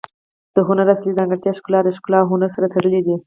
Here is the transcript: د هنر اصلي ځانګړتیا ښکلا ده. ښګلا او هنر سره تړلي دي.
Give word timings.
د 0.55 0.57
هنر 0.67 0.87
اصلي 0.93 1.11
ځانګړتیا 1.17 1.51
ښکلا 1.57 1.79
ده. 1.85 1.91
ښګلا 1.97 2.17
او 2.21 2.27
هنر 2.33 2.49
سره 2.55 2.67
تړلي 2.75 3.01
دي. 3.07 3.15